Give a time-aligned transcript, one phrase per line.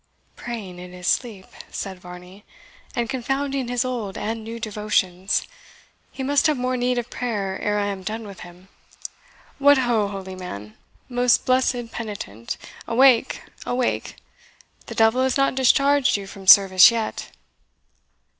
[0.35, 2.43] "Praying in his sleep," said Varney,
[2.95, 5.45] "and confounding his old and new devotions.
[6.11, 8.69] He must have more need of prayer ere I am done with him.
[9.59, 10.07] What ho!
[10.07, 10.75] holy man,
[11.07, 12.57] most blessed penitent!
[12.87, 14.15] awake awake!
[14.87, 17.29] The devil has not discharged you from service yet."